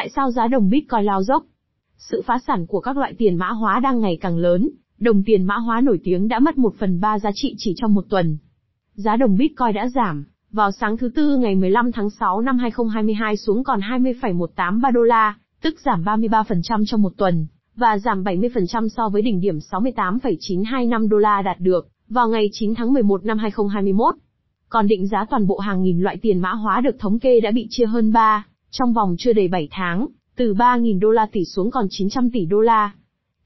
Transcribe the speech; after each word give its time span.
Tại 0.00 0.08
sao 0.16 0.30
giá 0.30 0.46
đồng 0.46 0.70
Bitcoin 0.70 1.04
lao 1.04 1.22
dốc? 1.22 1.44
Sự 1.96 2.22
phá 2.26 2.38
sản 2.46 2.66
của 2.66 2.80
các 2.80 2.96
loại 2.96 3.14
tiền 3.18 3.36
mã 3.36 3.48
hóa 3.48 3.80
đang 3.80 4.00
ngày 4.00 4.18
càng 4.20 4.36
lớn, 4.36 4.70
đồng 4.98 5.22
tiền 5.26 5.44
mã 5.44 5.56
hóa 5.56 5.80
nổi 5.80 6.00
tiếng 6.04 6.28
đã 6.28 6.38
mất 6.38 6.58
một 6.58 6.74
phần 6.78 7.00
ba 7.00 7.18
giá 7.18 7.30
trị 7.34 7.54
chỉ 7.58 7.74
trong 7.76 7.94
một 7.94 8.04
tuần. 8.08 8.38
Giá 8.94 9.16
đồng 9.16 9.36
Bitcoin 9.36 9.74
đã 9.74 9.88
giảm, 9.88 10.24
vào 10.52 10.70
sáng 10.70 10.96
thứ 10.96 11.10
Tư 11.14 11.36
ngày 11.36 11.54
15 11.54 11.92
tháng 11.92 12.10
6 12.10 12.40
năm 12.40 12.58
2022 12.58 13.36
xuống 13.36 13.64
còn 13.64 13.80
20,183 13.80 14.90
đô 14.90 15.02
la, 15.02 15.34
tức 15.62 15.80
giảm 15.84 16.04
33% 16.04 16.84
trong 16.86 17.02
một 17.02 17.12
tuần, 17.16 17.46
và 17.76 17.98
giảm 17.98 18.24
70% 18.24 18.88
so 18.88 19.08
với 19.08 19.22
đỉnh 19.22 19.40
điểm 19.40 19.60
68,925 19.60 21.08
đô 21.08 21.18
la 21.18 21.42
đạt 21.42 21.60
được 21.60 21.88
vào 22.08 22.28
ngày 22.28 22.48
9 22.52 22.74
tháng 22.74 22.92
11 22.92 23.24
năm 23.24 23.38
2021. 23.38 24.14
Còn 24.68 24.86
định 24.86 25.06
giá 25.06 25.24
toàn 25.30 25.46
bộ 25.46 25.58
hàng 25.58 25.82
nghìn 25.82 26.00
loại 26.00 26.16
tiền 26.22 26.38
mã 26.38 26.52
hóa 26.52 26.80
được 26.80 26.98
thống 26.98 27.18
kê 27.18 27.40
đã 27.40 27.50
bị 27.50 27.66
chia 27.70 27.86
hơn 27.86 28.12
3, 28.12 28.44
trong 28.70 28.92
vòng 28.92 29.14
chưa 29.18 29.32
đầy 29.32 29.48
7 29.48 29.68
tháng, 29.70 30.06
từ 30.36 30.54
3.000 30.54 31.00
đô 31.00 31.10
la 31.10 31.26
tỷ 31.32 31.44
xuống 31.44 31.70
còn 31.70 31.86
900 31.90 32.30
tỷ 32.30 32.44
đô 32.44 32.60
la. 32.60 32.94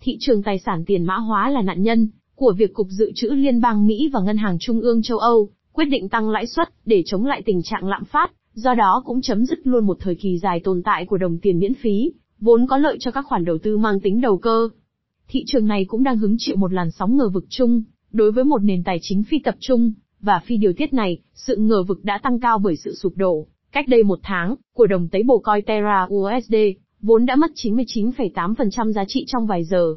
Thị 0.00 0.16
trường 0.20 0.42
tài 0.42 0.58
sản 0.58 0.84
tiền 0.86 1.04
mã 1.04 1.16
hóa 1.16 1.50
là 1.50 1.62
nạn 1.62 1.82
nhân 1.82 2.08
của 2.34 2.52
việc 2.56 2.74
Cục 2.74 2.86
Dự 2.90 3.12
trữ 3.14 3.28
Liên 3.28 3.60
bang 3.60 3.86
Mỹ 3.86 4.10
và 4.12 4.20
Ngân 4.20 4.36
hàng 4.36 4.56
Trung 4.60 4.80
ương 4.80 5.02
châu 5.02 5.18
Âu 5.18 5.48
quyết 5.72 5.84
định 5.84 6.08
tăng 6.08 6.30
lãi 6.30 6.46
suất 6.46 6.68
để 6.84 7.02
chống 7.06 7.26
lại 7.26 7.42
tình 7.46 7.62
trạng 7.62 7.88
lạm 7.88 8.04
phát, 8.04 8.32
do 8.54 8.74
đó 8.74 9.02
cũng 9.04 9.20
chấm 9.20 9.46
dứt 9.46 9.66
luôn 9.66 9.86
một 9.86 9.96
thời 10.00 10.14
kỳ 10.14 10.38
dài 10.38 10.60
tồn 10.64 10.82
tại 10.82 11.06
của 11.06 11.16
đồng 11.16 11.38
tiền 11.38 11.58
miễn 11.58 11.74
phí, 11.74 12.12
vốn 12.40 12.66
có 12.66 12.76
lợi 12.78 12.96
cho 13.00 13.10
các 13.10 13.26
khoản 13.26 13.44
đầu 13.44 13.58
tư 13.58 13.78
mang 13.78 14.00
tính 14.00 14.20
đầu 14.20 14.38
cơ. 14.38 14.68
Thị 15.28 15.44
trường 15.46 15.66
này 15.66 15.84
cũng 15.84 16.02
đang 16.02 16.18
hứng 16.18 16.36
chịu 16.38 16.56
một 16.56 16.72
làn 16.72 16.90
sóng 16.90 17.16
ngờ 17.16 17.28
vực 17.28 17.44
chung, 17.48 17.82
đối 18.12 18.32
với 18.32 18.44
một 18.44 18.62
nền 18.62 18.84
tài 18.84 18.98
chính 19.02 19.22
phi 19.22 19.38
tập 19.38 19.54
trung, 19.60 19.92
và 20.20 20.40
phi 20.46 20.56
điều 20.56 20.72
tiết 20.72 20.92
này, 20.92 21.18
sự 21.34 21.56
ngờ 21.56 21.82
vực 21.82 22.04
đã 22.04 22.20
tăng 22.22 22.40
cao 22.40 22.58
bởi 22.58 22.76
sự 22.76 22.94
sụp 22.94 23.16
đổ, 23.16 23.46
cách 23.72 23.88
đây 23.88 24.02
một 24.02 24.18
tháng, 24.22 24.54
của 24.74 24.86
đồng 24.86 25.08
tế 25.08 25.22
bồ 25.22 25.38
coi 25.38 25.62
Terra 25.62 26.06
USD, 26.14 26.54
vốn 27.00 27.26
đã 27.26 27.36
mất 27.36 27.50
99,8% 27.54 28.92
giá 28.92 29.04
trị 29.08 29.24
trong 29.26 29.46
vài 29.46 29.64
giờ. 29.64 29.94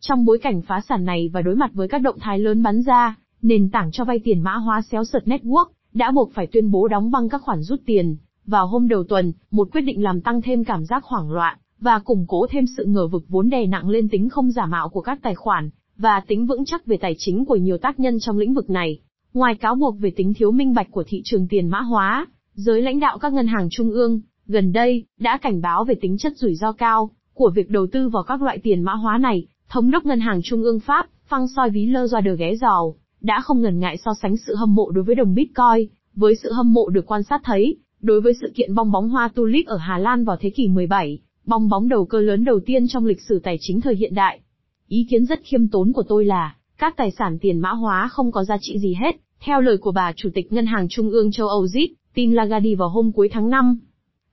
Trong 0.00 0.24
bối 0.24 0.38
cảnh 0.38 0.62
phá 0.62 0.80
sản 0.88 1.04
này 1.04 1.30
và 1.32 1.42
đối 1.42 1.56
mặt 1.56 1.70
với 1.74 1.88
các 1.88 1.98
động 1.98 2.16
thái 2.20 2.38
lớn 2.38 2.62
bắn 2.62 2.82
ra, 2.82 3.16
nền 3.42 3.70
tảng 3.70 3.90
cho 3.92 4.04
vay 4.04 4.18
tiền 4.24 4.40
mã 4.40 4.56
hóa 4.56 4.82
xéo 4.90 5.04
sợt 5.04 5.22
network, 5.26 5.66
đã 5.94 6.10
buộc 6.10 6.32
phải 6.34 6.46
tuyên 6.46 6.70
bố 6.70 6.88
đóng 6.88 7.10
băng 7.10 7.28
các 7.28 7.42
khoản 7.42 7.62
rút 7.62 7.80
tiền. 7.86 8.16
Vào 8.46 8.66
hôm 8.66 8.88
đầu 8.88 9.04
tuần, 9.04 9.32
một 9.50 9.68
quyết 9.72 9.80
định 9.80 10.02
làm 10.02 10.20
tăng 10.20 10.42
thêm 10.42 10.64
cảm 10.64 10.84
giác 10.84 11.04
hoảng 11.04 11.32
loạn, 11.32 11.58
và 11.80 11.98
củng 11.98 12.24
cố 12.28 12.46
thêm 12.50 12.64
sự 12.76 12.84
ngờ 12.84 13.06
vực 13.06 13.24
vốn 13.28 13.50
đè 13.50 13.66
nặng 13.66 13.88
lên 13.88 14.08
tính 14.08 14.28
không 14.28 14.50
giả 14.50 14.66
mạo 14.66 14.88
của 14.88 15.00
các 15.00 15.18
tài 15.22 15.34
khoản, 15.34 15.70
và 15.96 16.20
tính 16.20 16.46
vững 16.46 16.64
chắc 16.64 16.86
về 16.86 16.96
tài 16.96 17.14
chính 17.18 17.44
của 17.44 17.56
nhiều 17.56 17.78
tác 17.78 18.00
nhân 18.00 18.18
trong 18.20 18.38
lĩnh 18.38 18.54
vực 18.54 18.70
này. 18.70 19.00
Ngoài 19.34 19.54
cáo 19.54 19.74
buộc 19.74 19.98
về 19.98 20.10
tính 20.16 20.34
thiếu 20.34 20.52
minh 20.52 20.74
bạch 20.74 20.90
của 20.90 21.04
thị 21.06 21.20
trường 21.24 21.48
tiền 21.48 21.68
mã 21.68 21.80
hóa, 21.80 22.26
giới 22.54 22.82
lãnh 22.82 23.00
đạo 23.00 23.18
các 23.18 23.32
ngân 23.32 23.46
hàng 23.46 23.68
trung 23.70 23.90
ương, 23.90 24.20
gần 24.46 24.72
đây, 24.72 25.04
đã 25.18 25.38
cảnh 25.38 25.60
báo 25.60 25.84
về 25.84 25.94
tính 26.00 26.18
chất 26.18 26.32
rủi 26.36 26.54
ro 26.54 26.72
cao, 26.72 27.10
của 27.34 27.50
việc 27.54 27.70
đầu 27.70 27.86
tư 27.92 28.08
vào 28.08 28.22
các 28.22 28.42
loại 28.42 28.58
tiền 28.62 28.82
mã 28.82 28.92
hóa 28.92 29.18
này, 29.18 29.46
thống 29.68 29.90
đốc 29.90 30.06
ngân 30.06 30.20
hàng 30.20 30.40
trung 30.44 30.62
ương 30.62 30.80
Pháp, 30.80 31.06
Phăng 31.28 31.48
soi 31.56 31.70
ví 31.70 31.86
lơ 31.86 32.06
do 32.06 32.20
de 32.24 32.36
ghé 32.36 32.56
giàu, 32.56 32.94
đã 33.20 33.40
không 33.40 33.62
ngần 33.62 33.78
ngại 33.78 33.96
so 33.96 34.10
sánh 34.22 34.36
sự 34.36 34.54
hâm 34.54 34.74
mộ 34.74 34.90
đối 34.90 35.04
với 35.04 35.14
đồng 35.14 35.34
Bitcoin, 35.34 35.88
với 36.14 36.36
sự 36.36 36.52
hâm 36.52 36.72
mộ 36.72 36.88
được 36.88 37.06
quan 37.06 37.22
sát 37.22 37.40
thấy, 37.44 37.76
đối 38.00 38.20
với 38.20 38.32
sự 38.40 38.52
kiện 38.54 38.74
bong 38.74 38.92
bóng 38.92 39.08
hoa 39.08 39.28
tulip 39.28 39.66
ở 39.66 39.76
Hà 39.76 39.98
Lan 39.98 40.24
vào 40.24 40.36
thế 40.40 40.50
kỷ 40.50 40.68
17, 40.68 41.18
bong 41.46 41.68
bóng 41.68 41.88
đầu 41.88 42.04
cơ 42.04 42.20
lớn 42.20 42.44
đầu 42.44 42.60
tiên 42.66 42.88
trong 42.88 43.06
lịch 43.06 43.20
sử 43.28 43.40
tài 43.42 43.56
chính 43.60 43.80
thời 43.80 43.96
hiện 43.96 44.14
đại. 44.14 44.40
Ý 44.88 45.06
kiến 45.10 45.26
rất 45.26 45.40
khiêm 45.44 45.68
tốn 45.68 45.92
của 45.92 46.02
tôi 46.08 46.24
là, 46.24 46.54
các 46.78 46.96
tài 46.96 47.10
sản 47.10 47.38
tiền 47.38 47.58
mã 47.58 47.70
hóa 47.70 48.08
không 48.12 48.32
có 48.32 48.44
giá 48.44 48.56
trị 48.60 48.78
gì 48.78 48.94
hết, 48.94 49.16
theo 49.40 49.60
lời 49.60 49.76
của 49.78 49.92
bà 49.92 50.12
Chủ 50.16 50.28
tịch 50.34 50.52
Ngân 50.52 50.66
hàng 50.66 50.86
Trung 50.90 51.10
ương 51.10 51.32
châu 51.32 51.48
Âu 51.48 51.64
Zit, 51.64 51.88
tin 52.14 52.32
Lagarde 52.34 52.74
vào 52.74 52.88
hôm 52.88 53.12
cuối 53.12 53.28
tháng 53.32 53.50
5. 53.50 53.78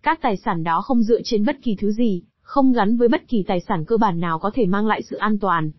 Các 0.03 0.21
tài 0.21 0.37
sản 0.37 0.63
đó 0.63 0.81
không 0.81 1.03
dựa 1.03 1.21
trên 1.23 1.45
bất 1.45 1.57
kỳ 1.61 1.75
thứ 1.75 1.91
gì, 1.91 2.21
không 2.41 2.73
gắn 2.73 2.97
với 2.97 3.07
bất 3.07 3.27
kỳ 3.27 3.43
tài 3.47 3.59
sản 3.59 3.85
cơ 3.85 3.97
bản 3.97 4.19
nào 4.19 4.39
có 4.39 4.51
thể 4.53 4.65
mang 4.65 4.87
lại 4.87 5.01
sự 5.01 5.15
an 5.15 5.39
toàn. 5.39 5.71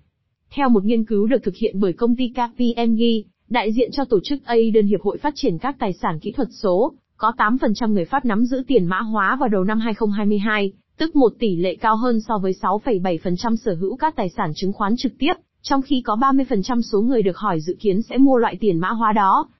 Theo 0.50 0.68
một 0.68 0.84
nghiên 0.84 1.04
cứu 1.04 1.26
được 1.26 1.42
thực 1.42 1.56
hiện 1.56 1.80
bởi 1.80 1.92
công 1.92 2.16
ty 2.16 2.28
KPMG, 2.28 3.02
đại 3.48 3.72
diện 3.72 3.90
cho 3.92 4.04
tổ 4.04 4.20
chức 4.24 4.44
Aiden 4.44 4.86
Hiệp 4.86 5.00
hội 5.02 5.18
Phát 5.18 5.32
triển 5.36 5.58
các 5.58 5.76
tài 5.78 5.92
sản 5.92 6.18
kỹ 6.18 6.32
thuật 6.32 6.48
số, 6.62 6.92
có 7.16 7.32
8% 7.36 7.92
người 7.92 8.04
Pháp 8.04 8.24
nắm 8.24 8.44
giữ 8.44 8.62
tiền 8.66 8.86
mã 8.86 9.00
hóa 9.00 9.36
vào 9.40 9.48
đầu 9.48 9.64
năm 9.64 9.80
2022, 9.80 10.72
tức 10.98 11.16
một 11.16 11.32
tỷ 11.38 11.56
lệ 11.56 11.74
cao 11.74 11.96
hơn 11.96 12.20
so 12.20 12.38
với 12.38 12.52
6,7% 12.62 13.56
sở 13.56 13.74
hữu 13.74 13.96
các 13.96 14.16
tài 14.16 14.28
sản 14.28 14.52
chứng 14.54 14.72
khoán 14.72 14.94
trực 14.96 15.12
tiếp, 15.18 15.32
trong 15.62 15.82
khi 15.82 16.02
có 16.04 16.16
30% 16.16 16.80
số 16.80 17.00
người 17.00 17.22
được 17.22 17.36
hỏi 17.36 17.60
dự 17.60 17.76
kiến 17.80 18.02
sẽ 18.02 18.18
mua 18.18 18.36
loại 18.36 18.56
tiền 18.60 18.78
mã 18.78 18.88
hóa 18.88 19.12
đó. 19.12 19.48